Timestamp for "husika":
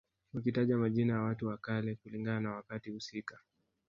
2.91-3.39